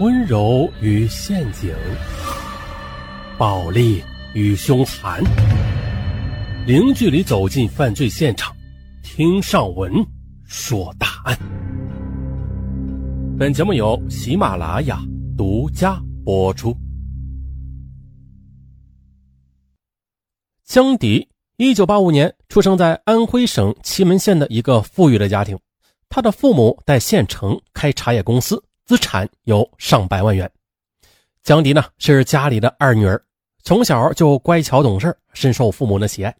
[0.00, 1.74] 温柔与陷阱，
[3.36, 4.00] 暴力
[4.32, 5.20] 与凶残，
[6.68, 8.54] 零距离走进犯罪现场，
[9.02, 9.92] 听上文
[10.44, 11.36] 说大案。
[13.36, 15.00] 本节目由喜马拉雅
[15.36, 16.72] 独家播出。
[20.64, 25.58] 江迪，一九八五年出生在安徽省祁门县的一个富裕的家庭，
[26.08, 28.62] 他的父母在县城开茶叶公司。
[28.88, 30.50] 资产有上百万元，
[31.42, 33.22] 江迪呢是家里的二女儿，
[33.62, 36.34] 从小就乖巧懂事，深受父母的喜爱。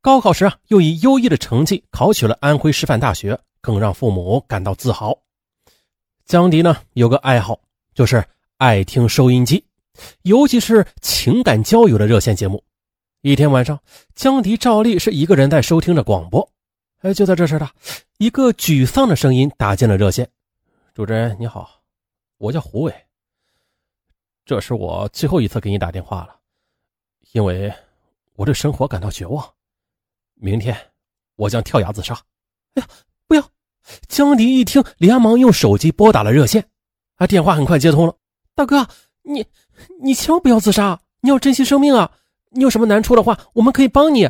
[0.00, 5.16] 高考时啊，又以优异的成绩考取了安徽师范大学，更让父母感到自豪。
[6.26, 7.60] 江迪呢有个爱好，
[7.94, 8.24] 就是
[8.56, 9.64] 爱听收音机，
[10.22, 12.60] 尤其是情感交友的热线节目。
[13.20, 13.78] 一天晚上，
[14.16, 16.50] 江迪照例是一个人在收听着广播，
[17.02, 17.70] 哎，就在这时的
[18.16, 20.28] 一个沮丧的声音打进了热线。
[20.98, 21.80] 主持人你好，
[22.38, 22.92] 我叫胡伟。
[24.44, 26.34] 这是我最后一次给你打电话了，
[27.30, 27.72] 因为
[28.34, 29.48] 我对生活感到绝望。
[30.34, 30.76] 明天
[31.36, 32.20] 我将跳崖自杀。
[32.74, 32.88] 哎呀，
[33.28, 33.50] 不要！
[34.08, 36.68] 江迪一听，连忙用手机拨打了热线。
[37.14, 38.16] 啊，电话很快接通了。
[38.56, 38.84] 大哥，
[39.22, 39.46] 你
[40.02, 42.10] 你千万不要自杀，你要珍惜生命啊！
[42.50, 44.28] 你有什么难处的话，我们可以帮你。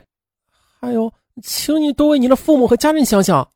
[0.78, 1.10] 还有，
[1.42, 3.50] 请你多为你的父母和家人想想。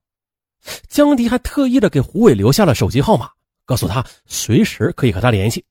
[0.89, 3.29] 江迪还特意的给胡伟留下了手机号码，
[3.65, 5.65] 告诉他随时可以和他联系。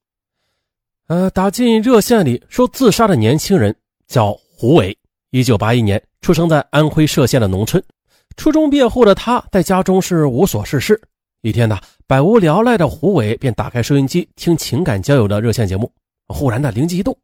[1.07, 3.75] 呃，打进热线里说自杀的年轻人
[4.07, 4.97] 叫胡伟，
[5.29, 7.83] 一九八一年出生在安徽歙县的农村。
[8.37, 10.99] 初中毕业后的他在家中是无所事事。
[11.41, 15.91] 一天呢，百无聊赖的胡伟便打开收音机听情感交友的热线节目，
[16.27, 17.17] 忽然的灵机一动，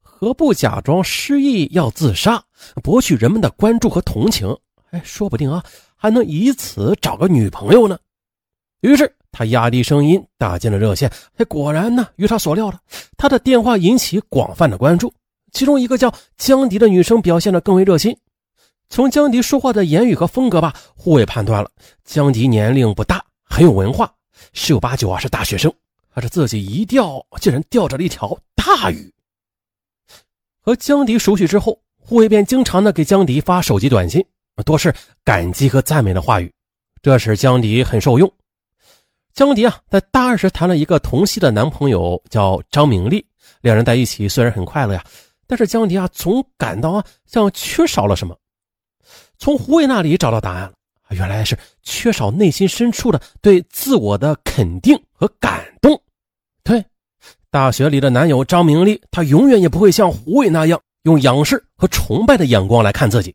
[0.00, 2.42] 何不假装失忆要自杀，
[2.82, 4.56] 博取人们的关注和同情？
[4.90, 5.62] 哎，说不定啊。
[6.00, 7.98] 还能以此找个女朋友呢。
[8.80, 11.12] 于是他压低声音打进了热线。
[11.36, 12.80] 哎，果然呢，如他所料的，
[13.18, 15.12] 他的电话引起广泛的关注。
[15.52, 18.16] 其中一个叫江迪的女生表现得更为热心。
[18.88, 21.70] 从江迪说话的言语和风格吧，护卫判断了
[22.02, 24.10] 江迪年龄不大，很有文化，
[24.54, 25.70] 十有八九啊是大学生。
[26.14, 29.12] 可是自己一钓，竟然钓着了一条大鱼。
[30.62, 34.24] 和江迪熟悉之后，护卫便经常的给江迪发手机短信。
[34.62, 34.94] 多是
[35.24, 36.52] 感激和赞美的话语，
[37.02, 38.30] 这使江迪很受用。
[39.32, 43.24] 江迪啊，在大二时谈了一个同系的男朋友，叫张明丽。
[43.60, 45.04] 两人在一起虽然很快乐呀，
[45.46, 48.36] 但是江迪啊，总感到啊，像缺少了什么。
[49.38, 50.72] 从胡伟那里找到答案了，
[51.10, 56.00] 原来是缺少内心深处的对自我的肯定和感动。
[56.62, 56.84] 对，
[57.50, 63.34] 大学里的男友张明丽，他永远也不会像胡伟那样用仰视和崇拜的眼光来看自己。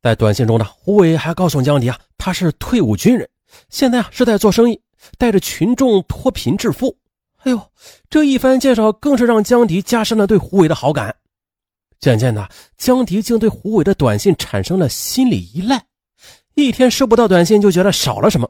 [0.00, 3.28] 在短信中呢，胡伟还告诉江迪啊，他是退伍军人，
[3.68, 4.80] 现在啊是在做生意，
[5.18, 6.96] 带着群众脱贫致富。
[7.38, 7.60] 哎呦，
[8.08, 11.14] 这一番介绍更是让江迪加深了对胡伟的好感。
[12.00, 15.84] 渐渐的，江迪竟对胡伟的短信产生了心理依赖，
[16.54, 18.48] 一天收不到短信就觉得少了什么。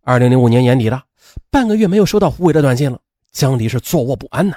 [0.00, 1.04] 二零零五年年底了，
[1.50, 2.98] 半个月没有收到胡伟的短信了，
[3.32, 4.56] 江迪是坐卧不安呐。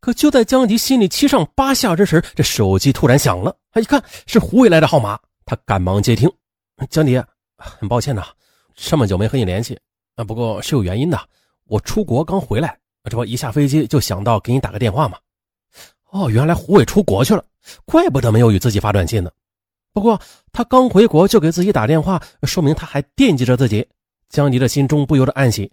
[0.00, 3.54] 可就在江迪心里七上八下之时，这手机突然响了。
[3.70, 6.30] 他一看是胡伟来的号码，他赶忙接听。
[6.90, 7.22] 江迪，
[7.56, 8.24] 很抱歉呐，
[8.74, 9.78] 这么久没和你联系
[10.14, 11.20] 啊，不过是有原因的。
[11.64, 15.18] 我出国刚回来，这不一下飞机就想到给你打个电话嘛。
[16.10, 17.44] 哦，原来胡伟出国去了，
[17.84, 19.30] 怪不得没有与自己发短信呢。
[19.92, 20.20] 不过
[20.52, 23.86] 他刚回国就给自己打电话，说明他还惦记着自己。
[24.28, 25.70] 江迪的心中不由得暗喜。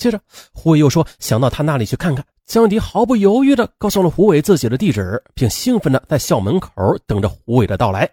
[0.00, 0.18] 接着，
[0.54, 2.24] 胡伟又说想到他那里去看看。
[2.46, 6.72] 江迪毫不犹豫地告诉了胡伟自己的地址，并兴奋地在校门口
[7.06, 8.10] 等着胡伟的到来。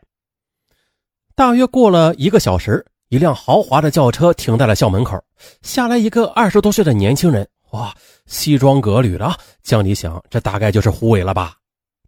[1.33, 5.17] 大约过了一个小时，一辆豪华的轿车停在了校门口，
[5.61, 7.47] 下来一个二十多岁的年轻人。
[7.71, 9.33] 哇，西装革履的。
[9.63, 11.55] 江迪想，这大概就是胡伟了吧？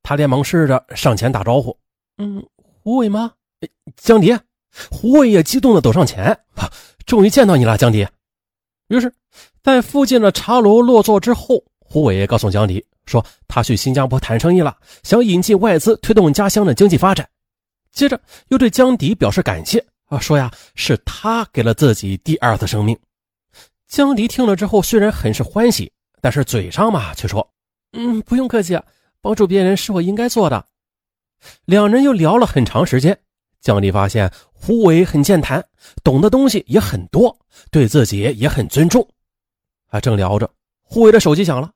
[0.03, 1.75] 他连忙试着上前打招呼
[2.19, 2.45] ：“嗯，
[2.83, 3.31] 胡伟吗？”
[3.95, 4.37] 江迪，
[4.91, 6.25] 胡伟也激动地走上前
[6.55, 6.69] ：“啊
[7.05, 8.05] 终于见到你了，江迪。”
[8.89, 9.13] 于是，
[9.63, 17.27] 在附近的茶楼落座之后，胡伟告诉江迪说：“他去新加坡谈生意了，想引进外资，推动家乡的经济发展。”
[17.91, 18.19] 接着
[18.49, 22.97] 又对江迪表示感谢啊，说呀是他给了自己第二次生命。
[23.87, 25.91] 江迪听了之后，虽然很是欢喜，
[26.21, 27.47] 但是嘴上嘛却说
[27.93, 28.79] ：“嗯，不用客气，
[29.21, 30.63] 帮助别人是我应该做的。”
[31.65, 33.17] 两人又聊了很长时间。
[33.61, 35.65] 江迪发现胡伟很健谈，
[36.03, 37.35] 懂的东西也很多，
[37.71, 39.05] 对自己也很尊重。
[39.89, 40.49] 啊，正聊着，
[40.83, 41.71] 胡伟的手机响了，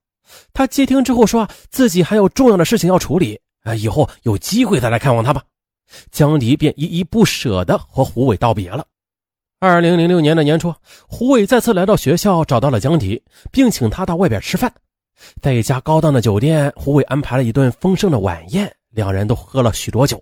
[0.54, 5.44] 他接听之后说：“啊，自己还有重要的事情要处理，啊，以后有机会再来看望他吧。”
[6.12, 8.86] 江迪便依依不舍地和胡伟道别了。
[9.60, 10.74] 二零零六年的年初，
[11.08, 13.22] 胡伟再次来到学校，找到了江迪，
[13.52, 14.74] 并请他到外边吃饭。
[15.42, 20.22] 在一家高档的酒店，胡伟安排了一顿丰盛的晚宴，两人都喝了许多酒。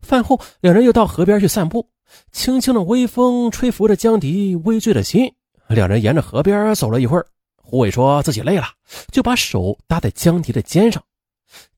[0.00, 1.88] 饭后，两人又到河边去散步，
[2.32, 5.32] 轻轻的微风吹拂着江迪微醉的心。
[5.68, 7.26] 两人沿着河边走了一会儿，
[7.56, 8.66] 胡伟说自己累了，
[9.12, 11.02] 就把手搭在江迪的肩上。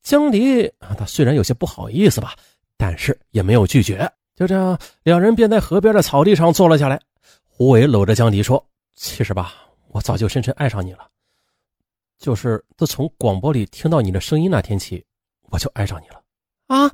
[0.03, 2.35] 江迪啊，他虽然有些不好意思吧，
[2.77, 4.11] 但是也没有拒绝。
[4.35, 7.01] 就这样，两人便在河边的草地上坐了下来。
[7.45, 8.65] 胡伟搂着江迪说
[8.95, 9.55] ：“其实吧，
[9.89, 11.09] 我早就深深爱上你了。
[12.19, 15.05] 就是自从广播里听到你的声音那天起，
[15.51, 16.23] 我就爱上你了。”
[16.69, 16.91] 啊！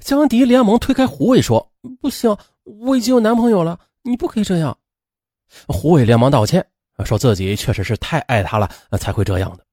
[0.00, 1.70] 江迪连忙推开胡伟说
[2.00, 2.34] ：“不行，
[2.64, 4.76] 我已经有男朋友了，你不可以这样。”
[5.66, 6.64] 胡伟连忙道歉，
[7.04, 8.68] 说自己确实是太爱他了，
[8.98, 9.64] 才会这样的。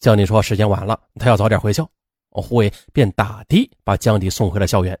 [0.00, 1.88] 江迪说：“时间晚了，他要早点回校。”
[2.30, 4.96] 胡伟便打的把江迪送回了校园。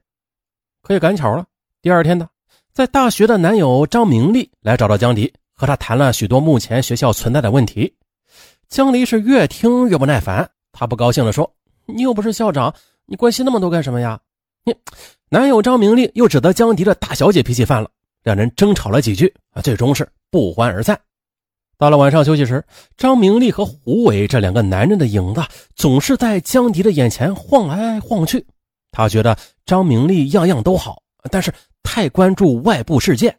[0.82, 1.46] 可也赶巧了，
[1.80, 2.28] 第二天呢，
[2.72, 7.94] 在大学的男友张明丽来找到江迪，和他谈了许多目前学校存在的问题。
[8.68, 11.54] 江迪是越听越不耐烦，他不高兴地说
[11.86, 12.74] ：“你又不是校长，
[13.06, 14.20] 你关心那么多干什么呀？”
[14.64, 14.74] 你
[15.28, 17.90] 男友张明丽又指责江迪的大小姐脾气犯了，
[18.22, 20.98] 两人争吵了几句啊，最终是不欢而散。
[21.76, 22.64] 到了晚上休息时，
[22.96, 25.40] 张明丽和胡伟这两个男人的影子
[25.76, 28.44] 总是在江迪的眼前晃来晃去。
[28.90, 31.00] 他觉得张明丽样样都好，
[31.30, 33.36] 但是太关注外部世界，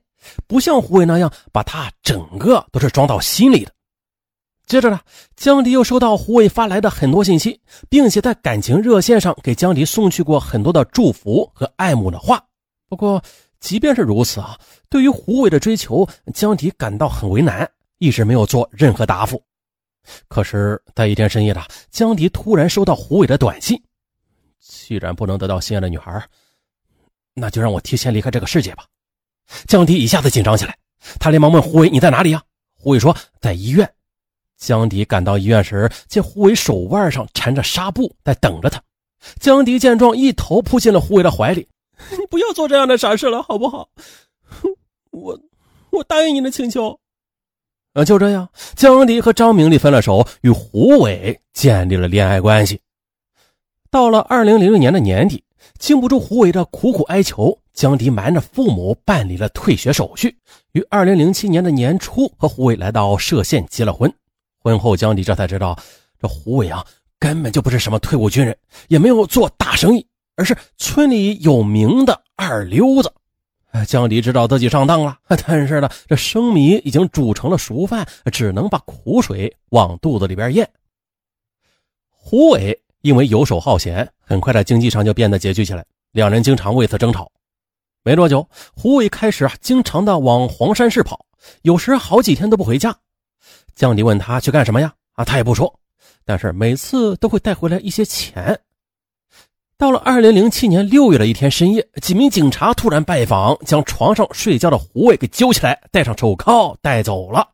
[0.48, 3.72] 不像胡伟那样把他整个都是装到心里的。
[4.68, 5.00] 接着呢，
[5.36, 7.60] 江迪又收到胡伟发来的很多信息，
[7.90, 12.42] 并且在感情热线上给江迪送去过很多的祝福和爱慕的话。
[12.88, 13.22] 不过，
[13.60, 14.58] 即便是如此啊，
[14.90, 19.44] 对于胡伟的追求，江迪感到很为难，一直没有做任何答复。
[20.28, 21.62] 可是，在一天深夜的，
[21.92, 23.80] 江迪突然收到胡伟的短信。
[24.60, 26.24] 既然不能得到心爱的女孩，
[27.34, 28.86] 那就让我提前离开这个世界吧。
[29.68, 30.78] 江迪一下子紧张起来，
[31.20, 32.42] 他连忙问胡伟：“你在哪里呀？”
[32.80, 33.88] 胡伟说：“在医院。”
[34.58, 38.82] 江迪赶到医院时，见胡伟手腕上缠着纱布，在等着他。
[39.40, 41.68] 江迪见状，一头扑进了胡伟的怀里
[42.18, 43.90] ：“你 不要做这样的傻事了，好不好？
[45.12, 45.40] 我，
[45.92, 47.00] 我答应你的请求。”
[47.94, 52.80] 啊，就这样，江迪和张明丽分了手，与胡伟建立了恋爱关系。
[53.90, 55.44] 到了二零零六年的年底，
[55.80, 60.38] 经不住胡伟的苦苦哀求，江迪瞒着父母办理了退学手续，
[60.74, 64.13] 于二零零七年的年初和胡伟来到歙县结了婚。
[64.60, 65.75] 婚后，江迪这才知道，
[66.22, 66.86] 这胡伟啊
[67.18, 68.56] 根本就不是什么退伍军人，
[68.88, 70.06] 也没有做大生意，
[70.40, 73.14] 而是村里有名的二流子。
[73.86, 80.68] 江迪知道自己上当了， 但是呢，这生米已经煮成了熟饭，只能把苦水往肚子里边咽。
[82.10, 82.82] 胡伟。
[83.02, 87.32] 因为游手好闲，很快在经济上就变得拮据起来，两人经常为此争吵。
[88.04, 88.46] 没多久，
[88.76, 91.26] 胡伟开始啊，经常的往黄山市跑，
[91.62, 92.94] 有时好几天都不回家。
[93.74, 94.94] 江迪问他去干什么呀？
[95.14, 95.74] 啊，他也不说，
[96.26, 98.60] 但是每次都会带回来一些钱。
[99.80, 107.48] 到了二零零七年六月的一天深夜，几名警察突然拜访，将床上睡觉的胡伟给揪起来，戴上手铐带走了。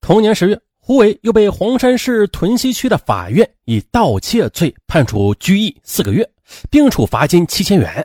[0.00, 0.58] 同年十月。
[0.84, 6.28] 胡伟又被黄山市屯溪区的法院以盗窃罪判处拘役四个月，
[6.68, 8.04] 并处罚金七千元。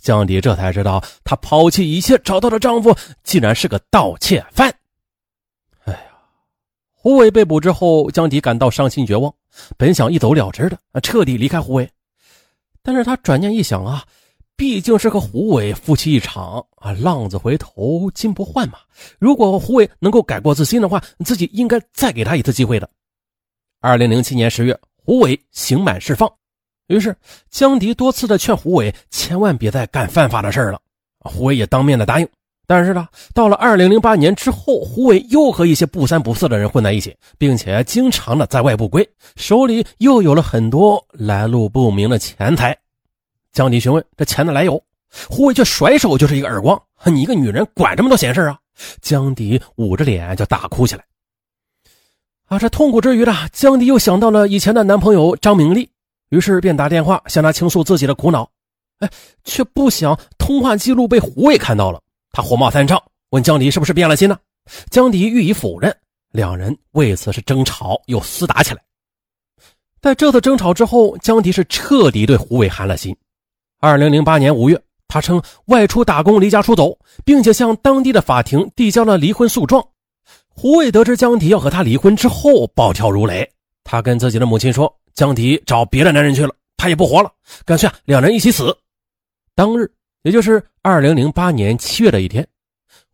[0.00, 4.74] 江迪这才知道，她抛弃一切找到的丈夫竟然是个盗窃犯。
[5.84, 5.98] 哎呀，
[6.94, 9.30] 胡伟被捕之后，江迪感到伤心绝望，
[9.76, 11.86] 本想一走了之的，彻底离开胡伟。
[12.84, 14.04] 但是他转念一想啊。
[14.56, 18.78] 毕竟是和胡伟夫妻一场啊，浪子回头金不换嘛。
[19.18, 22.88] 如果胡伟能够改过自新的话，自己应该再给他一次机会的。
[23.80, 26.32] 二零零七年十月，胡伟刑满释放，
[26.86, 27.16] 于是
[27.50, 30.80] 江迪多次的劝胡伟千万别再干犯法的事了。
[31.18, 32.28] 胡伟也当面的答应。
[32.66, 39.06] 但是呢，到了二零零八年之后，胡伟又和一些不三不四的人混在一起，并且经常的在外不归，
[39.36, 42.76] 手里又有了很多来路不明的钱财。
[43.52, 44.82] 江迪询问这钱的来由，
[45.28, 48.58] 胡伟却甩手就是一个耳光：“你一个女人管这么多闲事啊！”
[49.00, 51.04] 江迪捂着脸就大哭起来。
[52.46, 55.88] 啊，这痛苦之余呢，江迪又想到了以前的男朋友张明丽，
[56.30, 58.48] 于是便打电话向他倾诉自己的苦恼。
[59.00, 59.10] 哎，
[59.44, 62.00] 却不想通话记录被胡伟看到了，
[62.34, 63.00] 他火冒三丈，
[63.30, 64.36] 问江迪是不是变了心呢？
[64.90, 65.96] 江迪予以否认，
[66.32, 68.82] 两人为此是争吵又厮打起来。
[70.02, 73.16] 在这次争吵之后，江迪是彻底对胡伟寒了心。
[73.78, 79.86] 二零零八年五月，他称外出打工离家出走，并且向当地的法庭递交了离婚诉状。
[80.48, 83.48] 胡伟得知江迪要和他离婚之后，暴跳如雷。
[83.84, 87.30] 他跟自己的母亲说：“江迪找别的男人去了，他也不活了，
[87.64, 88.76] 干脆两人一起死。”
[89.54, 89.88] 当日，
[90.24, 92.46] 也就是二零零八年七月的一天，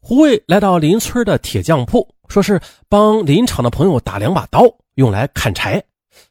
[0.01, 4.63] 胡伟来到邻村的铁匠铺，说是帮林场的朋友打两把刀，
[4.95, 5.83] 用来砍柴。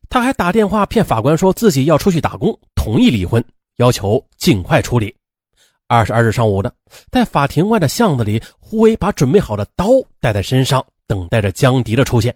[0.08, 3.44] 他还打电话骗法官，说自己要出去打工，同意离婚，
[3.76, 5.14] 要求尽快处理。
[5.90, 6.74] 二十二日上午的，
[7.12, 9.88] 在法庭外的巷子里，胡伟把准备好的刀
[10.22, 12.34] 带在身上，等待着江迪的出现。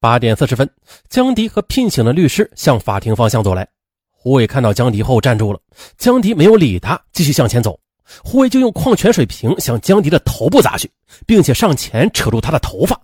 [0.00, 0.68] 八点四十分，
[1.08, 3.68] 江迪和聘请的律师向法庭方向走来。
[4.20, 5.60] 胡伟看到江迪后站住了，
[5.96, 7.78] 江迪没有理他，继续向前走。
[8.24, 10.90] 胡伟就用矿泉水瓶向江迪的头部砸去，
[11.24, 13.00] 并且上前扯住他的头发。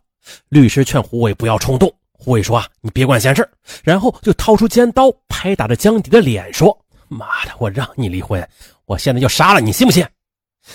[0.48, 1.88] 律师劝胡伟不要冲动。
[2.12, 3.48] 胡伟说：“啊，你别管闲事。”
[3.84, 8.44] 然后就掏出尖刀拍打着江迪的脸，说：“妈的，我让你离婚，
[8.86, 10.04] 我现在就杀了你，信不信？”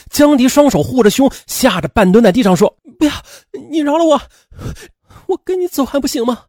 [0.10, 3.12] 江迪双手护着胸，吓得半蹲在地上，说：“不要，
[3.70, 4.22] 你饶了我，
[5.28, 6.44] 我跟你走还不行吗？”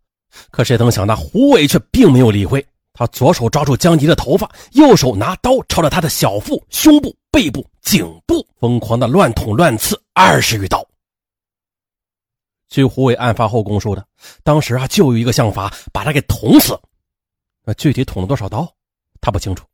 [0.53, 2.65] 可谁曾想，那胡伟却并没有理会。
[3.01, 10.87] 他左手抓住江迪的头发，右手拿刀朝着他的小腹、胸部、背部、颈部疯狂的乱捅乱刺二十余刀。
[12.69, 14.07] 据胡伟案发后供述的，
[14.45, 16.79] 当时啊就有一个想法把他给捅死，
[17.65, 18.71] 那具体捅了多少刀，
[19.19, 19.65] 他不清楚。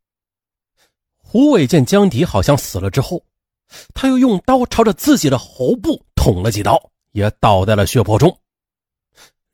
[1.17, 3.21] 胡伟见江迪好像死了之后，
[3.93, 6.81] 他又用刀朝着自己的喉部捅了几刀，
[7.11, 8.39] 也倒在了血泊中。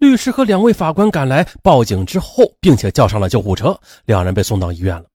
[0.03, 5.05] 律师和两位法官赶来报警之后，并且叫上了救护车，两人被送到医院了。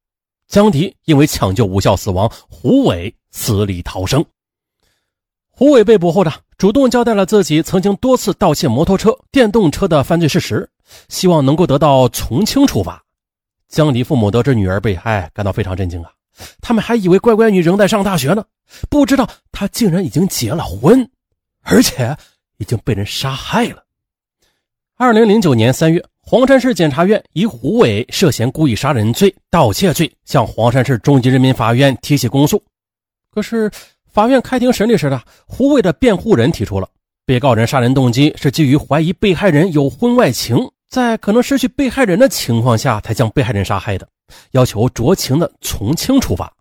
[0.48, 4.24] 江迪因为抢救无效死亡，胡伟死里逃生。
[5.50, 10.70] 胡伟被捕后呢主动交代了自己曾经多次盗窃摩托车、电动车的犯罪事实，
[11.10, 13.04] 希望能够得到从轻处罚。
[13.68, 16.10] 江迪父母得知女儿被害，感到非常震惊啊！
[16.62, 18.42] 他们还以为乖乖女仍在上大学呢，
[18.88, 21.10] 不知道她竟然已经结了婚，
[21.62, 22.16] 而且
[22.56, 23.84] 已经被人杀害了。
[25.00, 32.60] 二零零九年三月，黄山市检察院以胡伟涉嫌故意杀人罪、盗窃罪向黄山市中级人民法院提起公诉，
[33.30, 33.70] 可是。
[34.10, 36.88] 法院开庭审理时，呢胡伟的辩护人提出了，
[37.24, 44.08] 被告人杀人动机是基于怀疑被害人有婚外情，在可能失去被害人的情况下才将被害人杀害的，
[44.52, 46.52] 要求酌情的从轻处罚。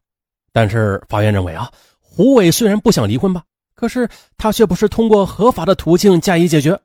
[0.53, 3.41] 但是法院认为啊，胡伟虽然不想离婚吧，
[3.73, 6.79] 可是他却不是通过合法的途径加以解决，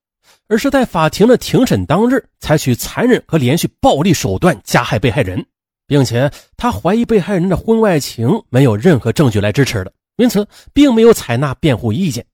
[0.49, 5.45] 而是在法庭的庭审当日采取残忍和连续暴力手段加害被害人，
[5.87, 9.93] 并且他怀疑被害人的婚外情没有任何证据来支持的。
[10.17, 12.25] 因此，并没有采纳辩护意见。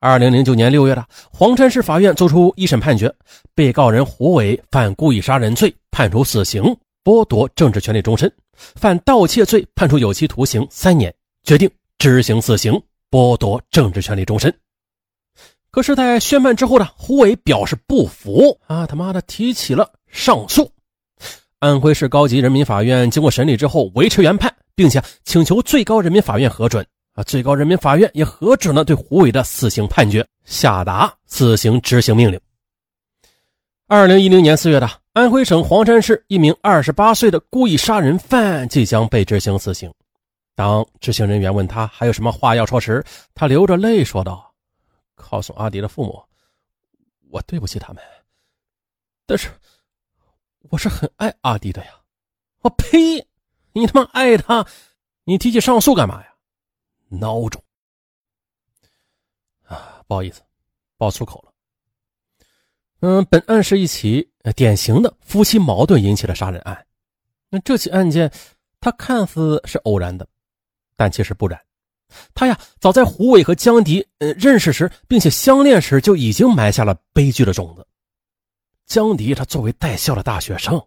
[0.00, 3.12] 二零零九年六月的黄山市法院作出一审判决，
[3.54, 6.62] 被告人胡伟犯故意杀人罪，判处死刑，
[7.04, 8.28] 剥夺政治权利终身；
[8.74, 11.14] 犯盗窃罪，判处有期徒刑三年，
[11.44, 14.52] 决定执行死刑，剥夺政治权利终身。
[15.76, 20.72] 可是，在宣判之后呢，胡伟表示不服啊，他妈的提起了上诉。
[21.58, 26.82] 安徽市高级人民法院经过审理之后，维持原判，并且请求最高人民法院核准。
[27.12, 32.40] 啊，最高人民法院也核准了对胡伟的死刑判决，下达死刑执行命令。
[33.86, 39.92] 二零一零年四月的安徽省黄山市一名二十八岁的故意杀人犯即将被执行死刑。
[40.54, 43.04] 当执行人员问他还有什么话要说时，
[43.34, 44.45] 他流着泪说道
[45.16, 46.24] ：“告诉阿迪的父母，
[47.30, 48.00] 我对不起他们，
[49.26, 49.50] 但是
[50.70, 52.00] 我是很爱阿迪的呀。”
[52.62, 53.26] 我呸！
[53.72, 54.66] 你他妈爱他，
[55.24, 56.34] 你提起上诉干嘛呀？
[57.10, 57.62] 孬种！
[59.64, 60.42] 啊，不好意思，
[60.96, 61.52] 爆粗口了。
[63.00, 66.86] 嗯，本案是一起典型的夫妻矛盾引起的杀人案。
[67.48, 68.32] 那这起案件，
[68.80, 70.26] 它看似是偶然的，
[70.96, 71.65] 但其实不然。
[72.34, 77.86] 他呀，早在胡伟和江迪呃认识时，并且相恋时，就已经埋下了悲剧的种子。
[78.86, 80.80] 江迪他作为在校的大学生。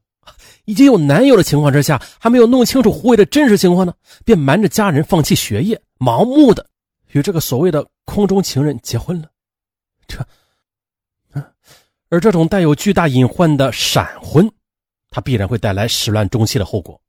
[0.65, 6.67] 已经有男友的情况之下，还没有弄清楚胡伟的真实情况呢，便瞒着家人放弃学业，盲目的
[7.13, 9.31] 与这个所谓的空中情人结婚了。
[10.05, 10.23] 这，
[12.09, 14.47] 而这种带有巨大隐患的闪婚，
[15.09, 17.01] 它必然会带来始乱终弃的后果，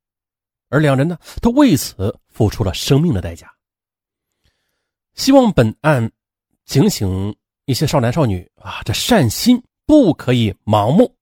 [0.71, 3.53] 而两人呢，都为此付出了生命的代价。
[5.21, 6.11] 希望本案
[6.65, 7.37] 警醒
[7.67, 11.15] 一些少男少女啊，这善心不可以盲目，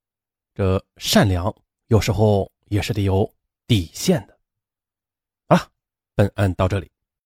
[0.55, 1.52] 这善良。
[1.88, 3.28] 有时候也是得有
[3.67, 4.38] 底线的。
[5.49, 5.69] 啊，
[6.14, 6.88] 本案到这里。